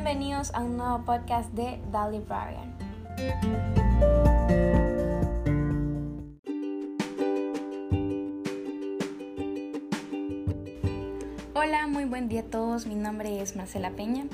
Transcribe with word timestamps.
bienvenidos 0.00 0.54
a 0.54 0.60
un 0.60 0.76
nuevo 0.76 1.04
podcast 1.04 1.50
de 1.54 1.80
The 1.90 2.12
Librarian. 2.12 2.72
Hola, 11.52 11.88
muy 11.88 12.04
buen 12.04 12.28
día 12.28 12.42
a 12.42 12.44
todos, 12.44 12.86
mi 12.86 12.94
nombre 12.94 13.42
es 13.42 13.56
Marcela 13.56 13.90
Peña 13.90 14.26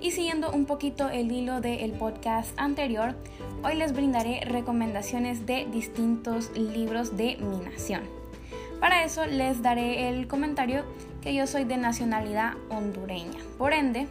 y 0.00 0.10
siguiendo 0.10 0.50
un 0.50 0.64
poquito 0.64 1.08
el 1.08 1.30
hilo 1.30 1.60
del 1.60 1.92
podcast 1.92 2.58
anterior, 2.58 3.14
hoy 3.62 3.76
les 3.76 3.92
brindaré 3.92 4.40
recomendaciones 4.44 5.46
de 5.46 5.66
distintos 5.66 6.50
libros 6.56 7.16
de 7.16 7.36
mi 7.36 7.58
nación. 7.64 8.02
Para 8.80 9.04
eso 9.04 9.24
les 9.26 9.62
daré 9.62 10.08
el 10.08 10.26
comentario 10.26 10.82
que 11.20 11.32
yo 11.32 11.46
soy 11.46 11.62
de 11.62 11.76
nacionalidad 11.76 12.54
hondureña, 12.70 13.38
por 13.56 13.72
ende, 13.72 14.08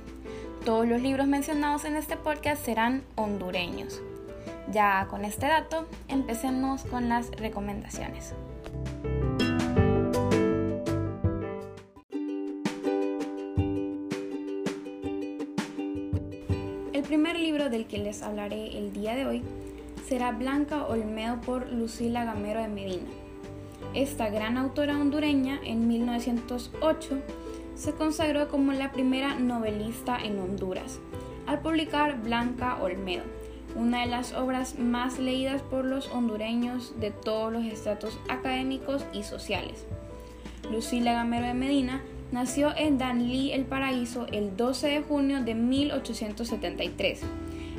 todos 0.65 0.87
los 0.87 1.01
libros 1.01 1.27
mencionados 1.27 1.85
en 1.85 1.95
este 1.95 2.17
podcast 2.17 2.63
serán 2.63 3.03
hondureños. 3.15 3.99
Ya 4.71 5.07
con 5.09 5.25
este 5.25 5.47
dato, 5.47 5.87
empecemos 6.07 6.83
con 6.83 7.09
las 7.09 7.31
recomendaciones. 7.31 8.33
El 16.93 17.03
primer 17.03 17.39
libro 17.39 17.69
del 17.69 17.87
que 17.87 17.97
les 17.97 18.21
hablaré 18.21 18.77
el 18.77 18.93
día 18.93 19.15
de 19.15 19.25
hoy 19.25 19.43
será 20.07 20.31
Blanca 20.31 20.85
Olmedo 20.85 21.41
por 21.41 21.71
Lucila 21.71 22.23
Gamero 22.23 22.61
de 22.61 22.67
Medina. 22.67 23.09
Esta 23.93 24.29
gran 24.29 24.57
autora 24.57 24.97
hondureña 24.97 25.59
en 25.63 25.87
1908 25.87 27.17
se 27.81 27.93
consagró 27.93 28.47
como 28.47 28.73
la 28.73 28.91
primera 28.91 29.33
novelista 29.39 30.15
en 30.23 30.37
Honduras, 30.37 30.99
al 31.47 31.61
publicar 31.61 32.21
Blanca 32.21 32.77
Olmedo, 32.79 33.23
una 33.75 34.01
de 34.01 34.05
las 34.05 34.33
obras 34.33 34.77
más 34.77 35.17
leídas 35.17 35.63
por 35.63 35.83
los 35.85 36.07
hondureños 36.09 36.93
de 36.99 37.09
todos 37.09 37.51
los 37.51 37.65
estratos 37.65 38.19
académicos 38.29 39.03
y 39.13 39.23
sociales. 39.23 39.87
Lucila 40.71 41.13
Gamero 41.13 41.47
de 41.47 41.55
Medina 41.55 42.03
nació 42.31 42.71
en 42.77 42.99
Danlí, 42.99 43.51
El 43.51 43.65
Paraíso, 43.65 44.27
el 44.31 44.55
12 44.55 44.87
de 44.87 45.01
junio 45.01 45.41
de 45.41 45.55
1873 45.55 47.21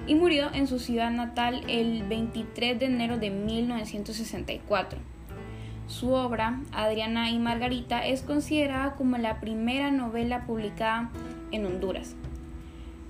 y 0.08 0.16
murió 0.16 0.50
en 0.52 0.66
su 0.66 0.80
ciudad 0.80 1.12
natal 1.12 1.62
el 1.68 2.02
23 2.02 2.80
de 2.80 2.86
enero 2.86 3.18
de 3.18 3.30
1964. 3.30 5.11
Su 5.92 6.14
obra, 6.14 6.58
Adriana 6.72 7.30
y 7.30 7.38
Margarita, 7.38 8.06
es 8.06 8.22
considerada 8.22 8.94
como 8.94 9.18
la 9.18 9.40
primera 9.40 9.90
novela 9.90 10.46
publicada 10.46 11.10
en 11.50 11.66
Honduras. 11.66 12.16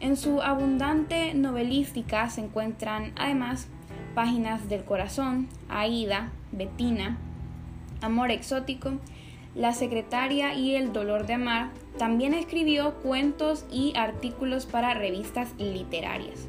En 0.01 0.17
su 0.17 0.43
abundante 0.43 1.33
novelística 1.33 2.29
se 2.29 2.41
encuentran 2.41 3.13
además 3.15 3.69
páginas 4.17 4.69
del 4.69 4.83
corazón, 4.85 5.49
Aida, 5.69 6.33
Betina, 6.51 7.19
Amor 8.01 8.33
exótico, 8.33 8.95
La 9.55 9.75
secretaria 9.75 10.55
y 10.55 10.75
El 10.75 10.93
dolor 10.93 11.27
de 11.27 11.35
amar. 11.35 11.71
También 11.99 12.35
escribió 12.35 12.95
cuentos 12.95 13.65
y 13.71 13.93
artículos 13.97 14.67
para 14.67 14.93
revistas 14.93 15.55
literarias. 15.57 16.49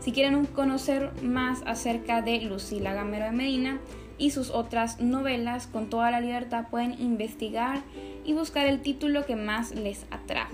Si 0.00 0.12
quieren 0.12 0.44
conocer 0.44 1.10
más 1.22 1.62
acerca 1.64 2.20
de 2.20 2.42
Lucila 2.42 2.92
Gamero 2.92 3.24
de 3.24 3.32
Medina, 3.32 3.80
y 4.18 4.30
sus 4.30 4.50
otras 4.50 5.00
novelas 5.00 5.66
con 5.66 5.88
toda 5.88 6.10
la 6.10 6.20
libertad 6.20 6.66
pueden 6.70 7.00
investigar 7.00 7.82
y 8.24 8.32
buscar 8.32 8.66
el 8.66 8.80
título 8.80 9.26
que 9.26 9.36
más 9.36 9.74
les 9.74 10.06
atrae. 10.10 10.46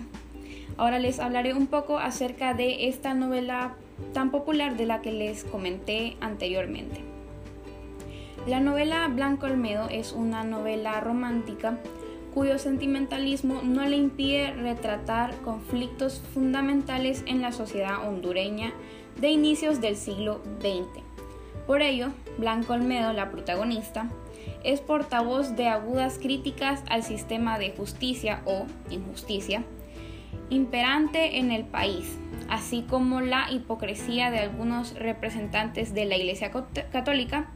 Ahora 0.77 0.98
les 0.98 1.19
hablaré 1.19 1.53
un 1.55 1.66
poco 1.66 1.98
acerca 1.98 2.55
de 2.55 2.88
esta 2.88 3.14
novela 3.14 3.75
tan 4.14 4.31
popular 4.31 4.77
de 4.77 4.86
la 4.86 5.03
que 5.03 5.12
les 5.12 5.44
comenté 5.44 6.16
anteriormente. 6.20 7.03
La 8.47 8.60
novela 8.60 9.06
Blanco 9.09 9.47
Olmedo 9.47 9.88
es 9.91 10.12
una 10.12 10.43
novela 10.44 10.99
romántica 11.00 11.78
cuyo 12.32 12.59
sentimentalismo 12.59 13.60
no 13.62 13.84
le 13.84 13.97
impide 13.97 14.53
retratar 14.53 15.34
conflictos 15.43 16.22
fundamentales 16.32 17.25
en 17.26 17.43
la 17.43 17.53
sociedad 17.53 18.09
hondureña 18.09 18.72
de 19.20 19.31
inicios 19.31 19.81
del 19.81 19.97
siglo 19.97 20.41
XX 20.60 21.09
por 21.70 21.82
ello, 21.82 22.08
Blanco 22.36 22.72
Olmedo, 22.72 23.12
la 23.12 23.31
protagonista, 23.31 24.10
es 24.64 24.81
portavoz 24.81 25.54
de 25.54 25.69
agudas 25.69 26.19
críticas 26.19 26.82
al 26.88 27.04
sistema 27.04 27.60
de 27.60 27.70
justicia 27.70 28.42
o 28.44 28.66
injusticia 28.91 29.62
imperante 30.48 31.38
en 31.38 31.53
el 31.53 31.62
país, 31.62 32.19
así 32.48 32.84
como 32.91 33.20
la 33.20 33.53
hipocresía 33.53 34.32
de 34.32 34.41
algunos 34.41 34.94
representantes 34.94 35.94
de 35.94 36.06
la 36.06 36.16
Iglesia 36.16 36.50
Católica 36.91 37.53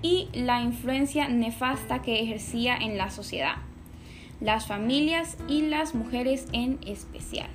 y 0.00 0.30
la 0.32 0.62
influencia 0.62 1.28
nefasta 1.28 2.00
que 2.00 2.22
ejercía 2.22 2.78
en 2.78 2.96
la 2.96 3.10
sociedad, 3.10 3.56
las 4.40 4.68
familias 4.68 5.36
y 5.48 5.66
las 5.68 5.94
mujeres 5.94 6.46
en 6.54 6.78
especial. 6.86 7.50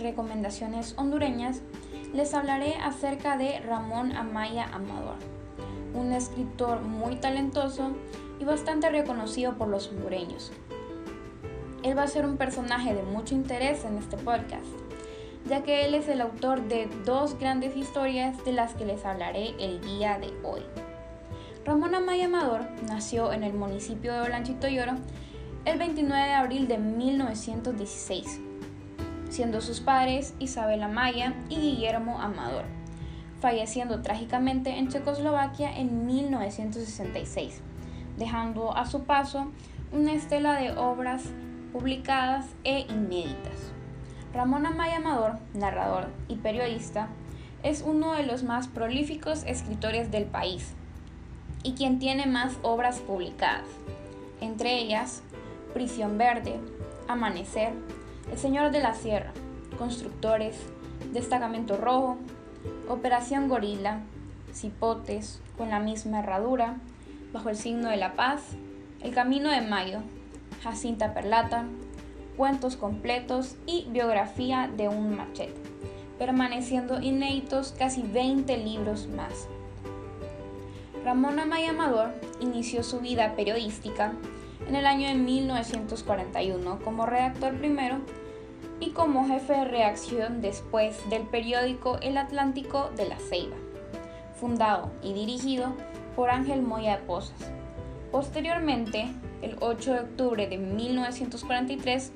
Recomendaciones 0.00 0.94
hondureñas, 0.96 1.62
les 2.12 2.34
hablaré 2.34 2.74
acerca 2.74 3.36
de 3.36 3.60
Ramón 3.60 4.16
Amaya 4.16 4.66
Amador, 4.72 5.16
un 5.94 6.12
escritor 6.12 6.82
muy 6.82 7.16
talentoso 7.16 7.92
y 8.40 8.44
bastante 8.44 8.90
reconocido 8.90 9.56
por 9.56 9.68
los 9.68 9.88
hondureños. 9.88 10.52
Él 11.82 11.96
va 11.96 12.02
a 12.02 12.08
ser 12.08 12.26
un 12.26 12.36
personaje 12.36 12.94
de 12.94 13.02
mucho 13.02 13.34
interés 13.34 13.84
en 13.84 13.96
este 13.96 14.16
podcast, 14.16 14.66
ya 15.48 15.62
que 15.62 15.84
él 15.86 15.94
es 15.94 16.08
el 16.08 16.20
autor 16.20 16.62
de 16.62 16.88
dos 17.04 17.38
grandes 17.38 17.76
historias 17.76 18.44
de 18.44 18.52
las 18.52 18.74
que 18.74 18.84
les 18.84 19.04
hablaré 19.04 19.54
el 19.58 19.80
día 19.80 20.18
de 20.18 20.32
hoy. 20.42 20.62
Ramón 21.64 21.94
Amaya 21.94 22.26
Amador 22.26 22.62
nació 22.88 23.32
en 23.32 23.44
el 23.44 23.52
municipio 23.52 24.12
de 24.12 24.20
Olanchito 24.20 24.68
Lloro 24.68 24.94
el 25.64 25.78
29 25.78 26.26
de 26.26 26.32
abril 26.32 26.68
de 26.68 26.78
1916 26.78 28.40
siendo 29.30 29.60
sus 29.60 29.80
padres 29.80 30.34
Isabel 30.38 30.82
Amaya 30.82 31.34
y 31.48 31.56
Guillermo 31.56 32.20
Amador, 32.20 32.64
falleciendo 33.40 34.02
trágicamente 34.02 34.76
en 34.76 34.88
Checoslovaquia 34.88 35.74
en 35.74 36.04
1966, 36.04 37.62
dejando 38.18 38.76
a 38.76 38.86
su 38.86 39.04
paso 39.04 39.50
una 39.92 40.12
estela 40.12 40.60
de 40.60 40.72
obras 40.72 41.22
publicadas 41.72 42.46
e 42.64 42.80
inéditas. 42.80 43.72
Ramón 44.34 44.66
Amaya 44.66 44.96
Amador, 44.96 45.38
narrador 45.54 46.08
y 46.28 46.36
periodista, 46.36 47.08
es 47.62 47.82
uno 47.82 48.12
de 48.12 48.24
los 48.24 48.42
más 48.42 48.68
prolíficos 48.68 49.44
escritores 49.44 50.10
del 50.10 50.24
país 50.24 50.74
y 51.62 51.72
quien 51.72 51.98
tiene 51.98 52.26
más 52.26 52.56
obras 52.62 53.00
publicadas, 53.00 53.66
entre 54.40 54.78
ellas 54.78 55.22
Prisión 55.74 56.18
Verde, 56.18 56.58
Amanecer, 57.06 57.72
el 58.30 58.38
Señor 58.38 58.70
de 58.70 58.80
la 58.80 58.94
Sierra, 58.94 59.32
Constructores, 59.78 60.56
Destacamento 61.12 61.76
Rojo, 61.76 62.16
Operación 62.88 63.48
Gorila, 63.48 64.00
Cipotes, 64.54 65.40
con 65.56 65.70
la 65.70 65.80
misma 65.80 66.20
herradura, 66.20 66.76
Bajo 67.32 67.48
el 67.48 67.56
signo 67.56 67.88
de 67.88 67.96
la 67.96 68.14
paz, 68.14 68.42
El 69.00 69.14
Camino 69.14 69.50
de 69.50 69.60
Mayo, 69.60 70.00
Jacinta 70.64 71.14
Perlata, 71.14 71.64
Cuentos 72.36 72.76
completos 72.76 73.54
y 73.66 73.86
Biografía 73.90 74.68
de 74.76 74.88
un 74.88 75.16
machete, 75.16 75.54
permaneciendo 76.18 77.00
inéditos 77.00 77.72
casi 77.78 78.02
20 78.02 78.56
libros 78.58 79.06
más. 79.08 79.46
Ramón 81.04 81.38
Amaya 81.38 81.70
Amador 81.70 82.10
inició 82.40 82.82
su 82.82 82.98
vida 82.98 83.36
periodística 83.36 84.12
en 84.66 84.74
el 84.74 84.86
año 84.86 85.08
de 85.08 85.14
1941 85.14 86.80
como 86.84 87.06
redactor 87.06 87.54
primero 87.54 88.00
y 88.80 88.90
como 88.90 89.26
jefe 89.26 89.52
de 89.52 89.64
reacción 89.66 90.40
después 90.40 91.08
del 91.10 91.22
periódico 91.22 91.98
El 92.00 92.16
Atlántico 92.16 92.90
de 92.96 93.06
la 93.06 93.18
Ceiba, 93.18 93.56
fundado 94.34 94.90
y 95.02 95.12
dirigido 95.12 95.74
por 96.16 96.30
Ángel 96.30 96.62
Moya 96.62 96.96
de 96.96 97.02
Pozas. 97.02 97.50
Posteriormente, 98.10 99.08
el 99.42 99.56
8 99.60 99.92
de 99.92 100.00
octubre 100.00 100.48
de 100.48 100.56
1943, 100.56 102.12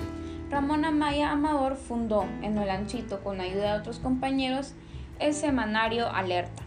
Ramón 0.51 0.85
Amaya 0.85 1.31
Amador 1.31 1.77
fundó 1.77 2.25
en 2.43 2.57
Olanchito 2.59 3.23
con 3.23 3.41
ayuda 3.41 3.75
de 3.75 3.81
otros 3.81 3.99
compañeros 3.99 4.73
el 5.19 5.35
semanario 5.35 6.09
Alerta. 6.09 6.63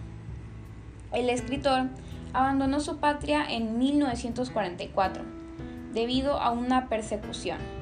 El 1.12 1.30
escritor 1.30 1.88
abandonó 2.34 2.80
su 2.80 2.98
patria 2.98 3.46
en 3.50 3.78
1944 3.78 5.24
debido 5.94 6.40
a 6.40 6.52
una 6.52 6.88
persecución 6.88 7.76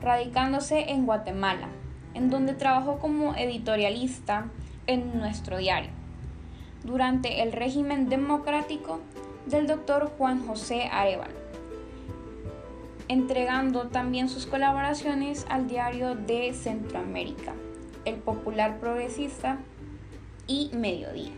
radicándose 0.00 0.90
en 0.90 1.06
Guatemala, 1.06 1.68
en 2.14 2.30
donde 2.30 2.54
trabajó 2.54 2.98
como 2.98 3.34
editorialista 3.34 4.46
en 4.86 5.18
nuestro 5.18 5.58
diario. 5.58 5.90
durante 6.84 7.42
el 7.42 7.52
régimen 7.52 8.08
democrático 8.08 9.00
del 9.46 9.66
doctor 9.66 10.12
Juan 10.16 10.46
José 10.46 10.88
Arevalo, 10.92 11.34
entregando 13.08 13.88
también 13.88 14.28
sus 14.28 14.46
colaboraciones 14.46 15.44
al 15.50 15.66
diario 15.66 16.14
de 16.14 16.52
Centroamérica, 16.54 17.54
El 18.04 18.16
Popular 18.16 18.78
Progresista 18.78 19.58
y 20.46 20.70
Mediodía. 20.72 21.32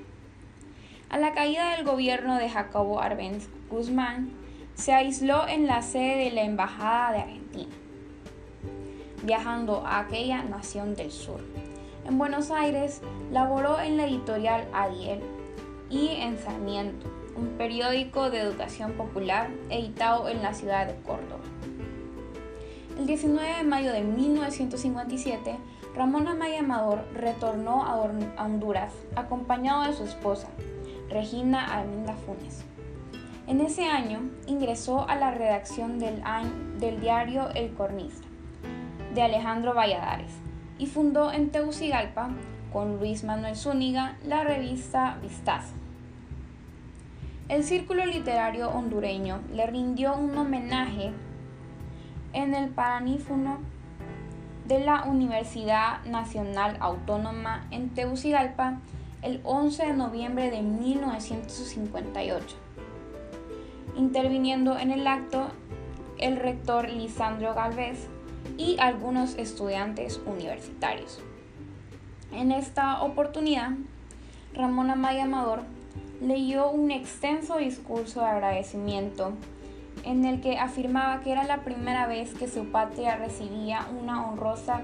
A 1.09 1.19
la 1.19 1.33
caída 1.33 1.75
del 1.75 1.85
gobierno 1.85 2.37
de 2.37 2.51
Jacobo 2.51 3.01
Arbenz 3.01 3.49
Guzmán, 3.71 4.31
se 4.75 4.93
aisló 4.93 5.49
en 5.49 5.67
la 5.67 5.83
sede 5.83 6.25
de 6.25 6.31
la 6.31 6.43
Embajada 6.43 7.13
de 7.13 7.19
Argentina, 7.19 7.75
viajando 9.23 9.85
a 9.87 10.01
aquella 10.01 10.43
nación 10.43 10.95
del 10.95 11.11
sur. 11.11 11.41
En 12.07 12.19
Buenos 12.19 12.51
Aires 12.51 13.03
laboró 13.31 13.79
en 13.81 13.97
la 13.97 14.07
editorial 14.07 14.67
Adiel 14.73 15.21
y 15.91 16.09
en 16.09 16.39
Sarmiento, 16.39 17.07
un 17.37 17.49
periódico 17.59 18.31
de 18.31 18.41
educación 18.41 18.93
popular 18.93 19.51
editado 19.69 20.29
en 20.29 20.43
la 20.43 20.55
ciudad 20.55 20.87
de 20.87 20.95
Córdoba. 21.03 21.45
El 22.99 23.07
19 23.07 23.57
de 23.59 23.63
mayo 23.63 23.93
de 23.93 24.03
1957, 24.03 25.57
Ramón 25.95 26.29
Amaya 26.29 26.61
Amador 26.61 27.05
retornó 27.15 27.85
a 27.85 28.45
Honduras 28.45 28.93
acompañado 29.17 29.85
de 29.85 29.95
su 29.95 30.05
esposa, 30.05 30.49
Regina 31.09 31.75
Alminda 31.75 32.15
Funes. 32.15 32.65
En 33.47 33.61
ese 33.61 33.85
año 33.85 34.21
ingresó 34.47 35.09
a 35.09 35.17
la 35.17 35.33
redacción 35.33 35.99
del 35.99 37.01
diario 37.01 37.49
El 37.55 37.73
Cornista 37.75 38.30
de 39.15 39.23
Alejandro 39.23 39.75
Valladares 39.75 40.33
y 40.79 40.87
fundó 40.87 41.33
en 41.33 41.51
Tegucigalpa 41.51 42.31
con 42.73 42.99
Luis 42.99 43.25
Manuel 43.25 43.57
Zúñiga 43.57 44.17
la 44.25 44.45
revista 44.45 45.19
Vistazo. 45.23 45.75
El 47.49 47.65
Círculo 47.65 48.07
Literario 48.07 48.71
Hondureño 48.71 49.41
le 49.53 49.67
rindió 49.67 50.15
un 50.15 50.37
homenaje 50.39 51.13
en 52.33 52.55
el 52.55 52.69
Paranífono 52.69 53.59
de 54.67 54.79
la 54.85 55.03
Universidad 55.03 56.05
Nacional 56.05 56.77
Autónoma 56.79 57.67
en 57.73 57.91
Tegucigalpa 57.91 58.79
el 59.23 59.41
11 59.43 59.87
de 59.87 59.93
noviembre 59.95 60.51
de 60.51 60.63
1958. 60.63 62.57
Interviniendo 63.97 64.79
en 64.79 64.93
el 64.93 65.07
acto 65.09 65.49
el 66.19 66.37
rector 66.37 66.89
Lisandro 66.89 67.55
Galvez 67.55 68.09
y 68.57 68.77
algunos 68.79 69.37
estudiantes 69.37 70.21
universitarios. 70.27 71.21
En 72.33 72.53
esta 72.53 73.03
oportunidad, 73.03 73.71
Ramón 74.55 74.91
Amaya 74.91 75.25
Amador 75.25 75.63
leyó 76.21 76.71
un 76.71 76.91
extenso 76.91 77.57
discurso 77.57 78.21
de 78.21 78.27
agradecimiento 78.27 79.33
en 80.05 80.25
el 80.25 80.41
que 80.41 80.59
afirmaba 80.59 81.21
que 81.21 81.33
era 81.33 81.45
la 81.45 81.63
primera 81.63 82.07
vez 82.07 82.35
que 82.35 82.49
su 82.49 82.67
patria 82.67 83.17
recibía 83.17 83.87
una 84.01 84.27
honrosa 84.27 84.83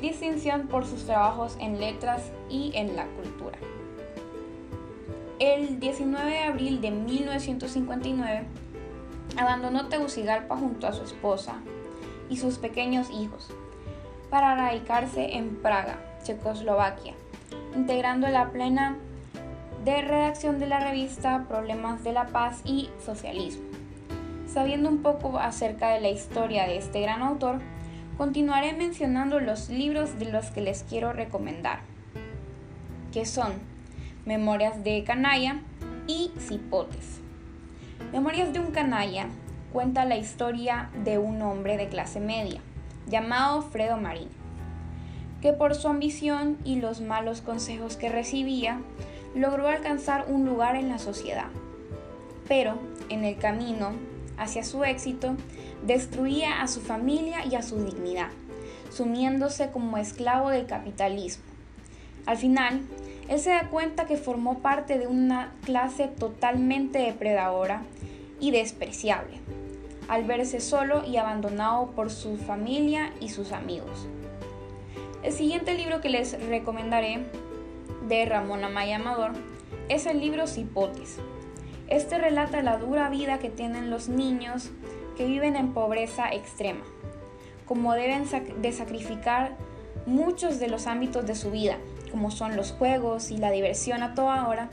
distinción 0.00 0.68
por 0.68 0.86
sus 0.86 1.04
trabajos 1.04 1.56
en 1.60 1.78
letras 1.80 2.30
y 2.48 2.72
en 2.74 2.96
la 2.96 3.06
cultura. 3.06 3.58
El 5.38 5.80
19 5.80 6.30
de 6.30 6.38
abril 6.38 6.80
de 6.80 6.90
1959 6.90 8.44
abandonó 9.36 9.88
Tegucigalpa 9.88 10.56
junto 10.56 10.86
a 10.86 10.92
su 10.92 11.02
esposa 11.02 11.56
y 12.30 12.38
sus 12.38 12.56
pequeños 12.58 13.10
hijos 13.10 13.50
para 14.30 14.54
radicarse 14.54 15.36
en 15.36 15.56
Praga, 15.56 15.98
Checoslovaquia, 16.22 17.14
integrando 17.74 18.28
la 18.28 18.50
plena 18.50 18.96
de 19.84 20.02
redacción 20.02 20.58
de 20.58 20.68
la 20.68 20.80
revista 20.80 21.46
Problemas 21.48 22.04
de 22.04 22.12
la 22.12 22.28
Paz 22.28 22.62
y 22.64 22.88
Socialismo. 23.04 23.64
Sabiendo 24.46 24.88
un 24.88 25.02
poco 25.02 25.38
acerca 25.38 25.90
de 25.90 26.00
la 26.00 26.10
historia 26.10 26.64
de 26.64 26.76
este 26.76 27.00
gran 27.00 27.22
autor, 27.22 27.60
continuaré 28.16 28.72
mencionando 28.72 29.40
los 29.40 29.68
libros 29.68 30.18
de 30.18 30.30
los 30.30 30.46
que 30.46 30.60
les 30.60 30.82
quiero 30.84 31.12
recomendar, 31.12 31.80
que 33.12 33.26
son 33.26 33.52
Memorias 34.26 34.84
de 34.84 35.02
Canalla 35.04 35.60
y 36.06 36.30
Cipotes. 36.38 37.20
Memorias 38.12 38.52
de 38.52 38.60
un 38.60 38.72
canalla 38.72 39.28
cuenta 39.72 40.04
la 40.04 40.16
historia 40.16 40.90
de 41.04 41.18
un 41.18 41.40
hombre 41.42 41.76
de 41.76 41.88
clase 41.88 42.20
media, 42.20 42.60
llamado 43.08 43.62
Fredo 43.62 43.96
Marín, 43.96 44.28
que 45.40 45.52
por 45.52 45.74
su 45.74 45.88
ambición 45.88 46.58
y 46.64 46.76
los 46.76 47.00
malos 47.00 47.40
consejos 47.40 47.96
que 47.96 48.08
recibía, 48.08 48.80
logró 49.34 49.68
alcanzar 49.68 50.26
un 50.28 50.44
lugar 50.44 50.76
en 50.76 50.88
la 50.88 50.98
sociedad. 50.98 51.48
Pero 52.48 52.78
en 53.08 53.24
el 53.24 53.38
camino 53.38 53.92
hacia 54.40 54.64
su 54.64 54.82
éxito, 54.84 55.36
destruía 55.86 56.62
a 56.62 56.66
su 56.66 56.80
familia 56.80 57.44
y 57.46 57.54
a 57.54 57.62
su 57.62 57.84
dignidad, 57.84 58.28
sumiéndose 58.90 59.70
como 59.70 59.98
esclavo 59.98 60.48
del 60.48 60.66
capitalismo. 60.66 61.44
Al 62.26 62.38
final, 62.38 62.80
él 63.28 63.38
se 63.38 63.50
da 63.50 63.68
cuenta 63.68 64.06
que 64.06 64.16
formó 64.16 64.58
parte 64.58 64.98
de 64.98 65.06
una 65.06 65.52
clase 65.64 66.08
totalmente 66.08 66.98
depredadora 66.98 67.82
y 68.40 68.50
despreciable, 68.50 69.38
al 70.10 70.24
verse 70.24 70.58
solo 70.58 71.04
y 71.06 71.18
abandonado 71.18 71.92
por 71.92 72.10
su 72.10 72.36
familia 72.36 73.12
y 73.20 73.28
sus 73.28 73.52
amigos. 73.52 74.08
El 75.22 75.32
siguiente 75.32 75.74
libro 75.74 76.00
que 76.00 76.08
les 76.08 76.32
recomendaré 76.48 77.26
de 78.08 78.26
Ramón 78.26 78.64
Amaya 78.64 78.96
Amador 78.96 79.30
es 79.88 80.06
el 80.06 80.18
libro 80.18 80.48
Cipotes. 80.48 81.18
Este 81.86 82.18
relata 82.18 82.60
la 82.60 82.78
dura 82.78 83.08
vida 83.08 83.38
que 83.38 83.50
tienen 83.50 83.88
los 83.88 84.08
niños 84.08 84.70
que 85.16 85.26
viven 85.26 85.54
en 85.54 85.72
pobreza 85.72 86.28
extrema, 86.30 86.82
como 87.64 87.94
deben 87.94 88.24
de 88.60 88.72
sacrificar 88.72 89.54
muchos 90.06 90.58
de 90.58 90.66
los 90.66 90.88
ámbitos 90.88 91.24
de 91.24 91.36
su 91.36 91.52
vida, 91.52 91.76
como 92.10 92.32
son 92.32 92.56
los 92.56 92.72
juegos 92.72 93.30
y 93.30 93.36
la 93.36 93.52
diversión 93.52 94.02
a 94.02 94.16
toda 94.16 94.48
hora, 94.48 94.70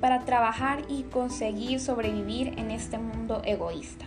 para 0.00 0.20
trabajar 0.20 0.84
y 0.88 1.02
conseguir 1.02 1.80
sobrevivir 1.80 2.54
en 2.56 2.70
este 2.70 2.98
mundo 2.98 3.42
egoísta. 3.44 4.04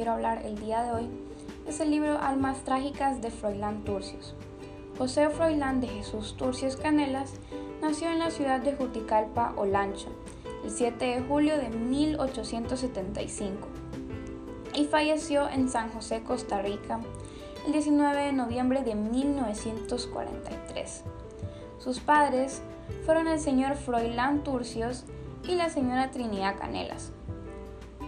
Quiero 0.00 0.12
hablar 0.12 0.46
el 0.46 0.58
día 0.58 0.82
de 0.82 0.92
hoy 0.92 1.10
es 1.68 1.78
el 1.78 1.90
libro 1.90 2.18
Almas 2.18 2.64
Trágicas 2.64 3.20
de 3.20 3.30
Froilán 3.30 3.84
Turcios. 3.84 4.34
José 4.96 5.28
Froilán 5.28 5.82
de 5.82 5.88
Jesús 5.88 6.38
Turcios 6.38 6.76
Canelas 6.76 7.34
nació 7.82 8.08
en 8.08 8.18
la 8.18 8.30
ciudad 8.30 8.62
de 8.62 8.74
Juticalpa, 8.74 9.52
Olancho, 9.58 10.08
el 10.64 10.70
7 10.70 11.04
de 11.04 11.20
julio 11.20 11.58
de 11.58 11.68
1875 11.68 13.68
y 14.74 14.86
falleció 14.86 15.50
en 15.50 15.68
San 15.68 15.92
José, 15.92 16.22
Costa 16.22 16.62
Rica, 16.62 17.00
el 17.66 17.72
19 17.72 18.24
de 18.24 18.32
noviembre 18.32 18.82
de 18.82 18.94
1943. 18.94 21.04
Sus 21.76 22.00
padres 22.00 22.62
fueron 23.04 23.28
el 23.28 23.38
señor 23.38 23.76
Froilán 23.76 24.44
Turcios 24.44 25.04
y 25.46 25.56
la 25.56 25.68
señora 25.68 26.10
Trinidad 26.10 26.58
Canelas. 26.58 27.12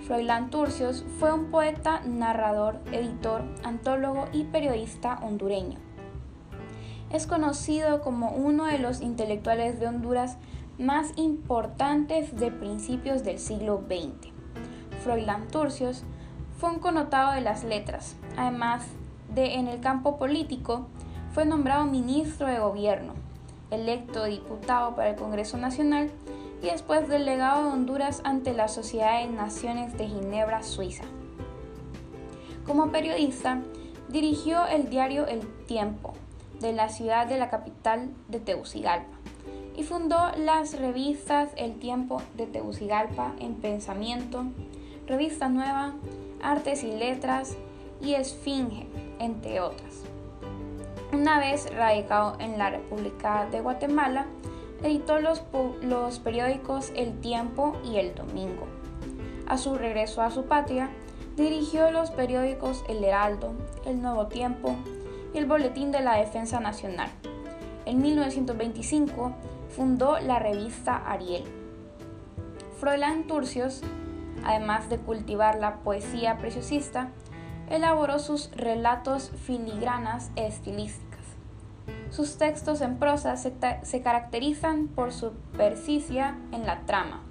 Froilán 0.06 0.50
Turcios 0.50 1.04
fue 1.18 1.32
un 1.32 1.50
poeta, 1.50 2.02
narrador, 2.04 2.80
editor, 2.92 3.42
antólogo 3.62 4.26
y 4.32 4.44
periodista 4.44 5.18
hondureño 5.23 5.78
es 7.12 7.26
conocido 7.26 8.00
como 8.00 8.30
uno 8.30 8.64
de 8.64 8.78
los 8.78 9.02
intelectuales 9.02 9.78
de 9.78 9.87
Honduras 9.87 10.38
más 10.78 11.12
importantes 11.16 12.35
de 12.37 12.50
principios 12.50 13.23
del 13.23 13.38
siglo 13.38 13.85
XX. 13.87 14.32
Froilán 15.02 15.47
Turcios 15.49 16.04
fue 16.59 16.71
un 16.71 16.78
connotado 16.78 17.32
de 17.32 17.42
las 17.42 17.64
letras, 17.64 18.16
además 18.37 18.85
de 19.35 19.54
en 19.54 19.68
el 19.68 19.80
campo 19.80 20.16
político, 20.16 20.87
fue 21.32 21.44
nombrado 21.44 21.85
ministro 21.85 22.47
de 22.47 22.59
gobierno, 22.59 23.12
electo 23.71 24.25
diputado 24.25 24.94
para 24.94 25.11
el 25.11 25.16
Congreso 25.16 25.59
Nacional 25.59 26.11
y 26.62 26.66
después 26.66 27.09
delegado 27.09 27.64
de 27.64 27.73
Honduras 27.73 28.21
ante 28.25 28.52
la 28.52 28.69
Sociedad 28.69 29.21
de 29.21 29.33
Naciones 29.33 29.99
de 29.99 30.07
Ginebra, 30.07 30.62
Suiza. 30.62 31.04
Como 32.66 32.92
periodista, 32.92 33.61
dirigió 34.09 34.66
el 34.66 34.88
diario 34.88 35.26
El 35.26 35.40
Tiempo, 35.66 36.14
de 36.61 36.73
la 36.73 36.88
ciudad 36.88 37.26
de 37.26 37.37
la 37.37 37.50
capital 37.50 38.11
de 38.28 38.38
Tegucigalpa 38.38 39.19
y 39.76 39.83
fundó 39.83 40.31
las 40.37 40.78
revistas 40.78 41.50
El 41.57 41.78
Tiempo 41.78 42.23
de 42.37 42.47
Tegucigalpa 42.47 43.33
en 43.40 43.54
Pensamiento, 43.54 44.45
Revista 45.07 45.49
Nueva, 45.49 45.95
Artes 46.42 46.85
y 46.85 46.92
Letras 46.92 47.57
y 48.00 48.14
Esfinge, 48.14 48.87
entre 49.19 49.61
otras. 49.61 50.02
Una 51.12 51.38
vez 51.40 51.75
radicado 51.75 52.37
en 52.38 52.59
la 52.59 52.71
República 52.71 53.47
de 53.50 53.61
Guatemala, 53.61 54.26
editó 54.83 55.19
los, 55.21 55.41
periódicos 56.21 56.93
El 56.95 57.21
Tiempo 57.21 57.77
y 57.85 57.97
El 57.97 58.15
Domingo. 58.15 58.67
A 59.47 59.59
su 59.59 59.75
regreso 59.75 60.23
a 60.23 60.31
su 60.31 60.45
patria, 60.45 60.91
Dirigió 61.37 61.91
los 61.91 62.11
periódicos 62.11 62.85
El 62.89 63.03
Heraldo, 63.03 63.55
El 63.87 64.03
Nuevo 64.03 64.27
Tiempo 64.27 64.77
y 65.33 65.39
el 65.39 65.47
Boletín 65.47 65.91
de 65.91 66.01
la 66.01 66.17
Defensa 66.17 66.61
Nacional. 66.61 67.09
En 67.87 68.03
1925 68.03 69.33
fundó 69.75 70.21
la 70.21 70.39
revista 70.39 70.95
Ariel. 70.95 71.45
Froilán 72.79 73.27
Turcios, 73.27 73.81
además 74.45 74.91
de 74.91 74.99
cultivar 74.99 75.59
la 75.59 75.77
poesía 75.79 76.37
preciosista, 76.37 77.09
elaboró 77.71 78.19
sus 78.19 78.51
relatos 78.51 79.31
filigranas 79.47 80.33
estilísticas. 80.37 81.12
Sus 82.11 82.37
textos 82.37 82.81
en 82.83 82.99
prosa 82.99 83.37
se, 83.37 84.03
caracterizan 84.03 84.89
por 84.89 85.12
su 85.12 85.33
persicia 85.57 86.37
en 86.53 86.67
la 86.67 86.81
trama, 86.81 87.23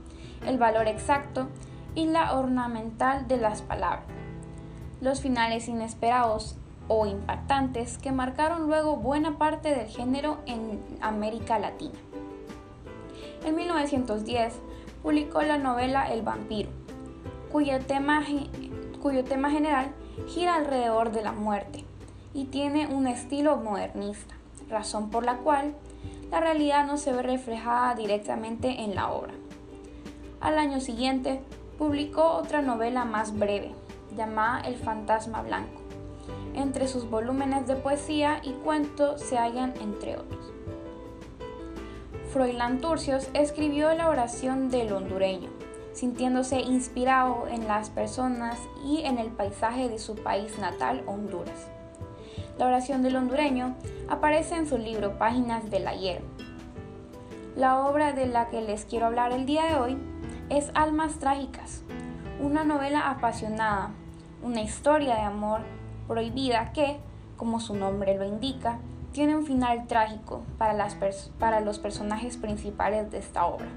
el 0.46 0.58
valor 0.58 0.88
exacto 0.88 1.50
y 1.94 2.08
la 2.08 2.38
ornamental 2.38 3.28
de 3.28 3.38
las 3.38 3.62
palabras. 3.62 4.06
Los 5.02 5.22
finales 5.22 5.68
inesperados 5.68 6.58
o 6.88 7.06
impactantes 7.06 7.98
que 7.98 8.12
marcaron 8.12 8.68
luego 8.68 8.98
buena 8.98 9.38
parte 9.38 9.70
del 9.76 9.88
género 9.88 10.40
en 10.46 10.84
América 11.00 11.60
Latina. 11.60 12.00
En 13.46 13.56
1910 13.56 14.60
publicó 15.02 15.42
la 15.42 15.58
novela 15.58 16.12
El 16.12 16.22
vampiro, 16.22 16.70
cuyo 17.52 17.80
tema 17.80 18.22
general 19.52 19.92
gira 20.28 20.56
alrededor 20.56 21.12
de 21.12 21.22
la 21.22 21.32
muerte 21.34 21.86
y 22.34 22.46
tiene 22.46 22.88
un 22.88 23.08
estilo 23.08 23.58
modernista, 23.58 24.36
razón 24.72 25.10
por 25.10 25.26
la 25.26 25.38
cual 25.38 25.76
la 26.32 26.40
realidad 26.40 26.88
no 26.88 26.98
se 26.98 27.12
ve 27.12 27.22
reflejada 27.22 27.94
directamente 27.94 28.82
en 28.82 28.96
la 28.96 29.12
obra. 29.12 29.34
Al 30.40 30.58
año 30.58 30.80
siguiente 30.80 31.42
publicó 31.78 32.32
otra 32.32 32.62
novela 32.62 33.06
más 33.06 33.38
breve, 33.38 33.74
llamada 34.16 34.62
El 34.62 34.76
fantasma 34.76 35.42
blanco. 35.42 35.82
Entre 36.56 36.88
sus 36.88 37.10
volúmenes 37.10 37.68
de 37.68 37.76
poesía 37.76 38.40
y 38.44 38.54
cuentos 38.54 39.22
se 39.22 39.38
hallan 39.38 39.74
entre 39.82 40.18
otros. 40.18 40.52
Froilán 42.32 42.80
Turcios 42.80 43.30
escribió 43.34 43.94
la 43.94 44.08
oración 44.08 44.70
del 44.70 44.94
hondureño, 44.94 45.50
sintiéndose 45.94 46.62
inspirado 46.62 47.48
en 47.50 47.68
las 47.68 47.90
personas 47.90 48.58
y 48.86 49.02
en 49.02 49.18
el 49.18 49.28
paisaje 49.32 49.90
de 49.90 50.00
su 50.00 50.16
país 50.16 50.58
natal, 50.58 51.04
Honduras. 51.08 51.68
La 52.62 52.68
oración 52.68 53.02
del 53.02 53.16
hondureño 53.16 53.74
aparece 54.08 54.54
en 54.54 54.68
su 54.68 54.78
libro 54.78 55.18
Páginas 55.18 55.72
del 55.72 55.88
ayer. 55.88 56.22
La 57.56 57.88
obra 57.88 58.14
de 58.14 58.28
la 58.28 58.50
que 58.50 58.62
les 58.62 58.86
quiero 58.86 59.08
hablar 59.08 59.32
el 59.32 59.48
día 59.48 59.64
de 59.64 59.78
hoy 59.78 59.98
es 60.50 60.70
Almas 60.76 61.18
Trágicas, 61.18 61.82
una 62.40 62.64
novela 62.64 63.10
apasionada, 63.10 63.90
una 64.44 64.62
historia 64.62 65.16
de 65.16 65.22
amor 65.22 65.62
prohibida 66.08 66.72
que, 66.72 67.00
como 67.36 67.60
su 67.60 67.74
nombre 67.74 68.16
lo 68.16 68.26
indica, 68.26 68.78
tiene 69.12 69.36
un 69.36 69.48
final 69.48 69.88
trágico 69.88 70.44
para, 70.60 71.62
los 71.62 71.80
personajes 71.80 72.38
principales 72.38 73.10
de 73.10 73.18
esta 73.18 73.48
obra. 73.48 73.70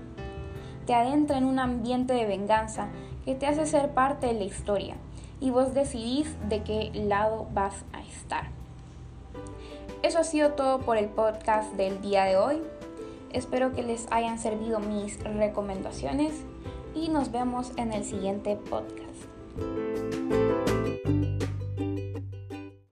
Te 0.84 0.94
adentra 0.94 1.38
en 1.38 1.44
un 1.44 1.58
ambiente 1.58 2.12
de 2.12 2.26
venganza 2.26 2.88
que 3.24 3.34
te 3.34 3.46
hace 3.46 3.64
ser 3.64 3.94
parte 3.94 4.26
de 4.26 4.34
la 4.34 4.44
historia 4.44 4.96
y 5.40 5.48
vos 5.48 5.72
decidís 5.72 6.36
de 6.50 6.62
qué 6.62 6.90
lado 6.92 7.48
vas 7.54 7.86
a 7.94 8.02
estar. 8.02 8.63
Eso 10.14 10.20
ha 10.20 10.24
sido 10.24 10.52
todo 10.52 10.78
por 10.78 10.96
el 10.96 11.08
podcast 11.08 11.72
del 11.72 12.00
día 12.00 12.22
de 12.22 12.36
hoy. 12.36 12.62
Espero 13.32 13.72
que 13.72 13.82
les 13.82 14.06
hayan 14.12 14.38
servido 14.38 14.78
mis 14.78 15.18
recomendaciones 15.24 16.34
y 16.94 17.08
nos 17.08 17.32
vemos 17.32 17.72
en 17.78 17.92
el 17.92 18.04
siguiente 18.04 18.54
podcast. 18.54 19.93